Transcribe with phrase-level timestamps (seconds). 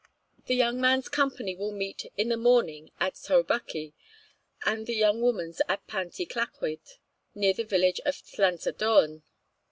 [0.47, 3.93] The Young Man's company will meet in the Morning at Ty'r Bwci;
[4.65, 6.97] and the Young Woman's at Pant y Clacwydd,
[7.35, 9.21] near the Village of Llansadwrn.